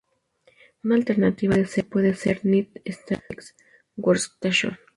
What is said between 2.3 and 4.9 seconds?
usar" "net statistics workstation".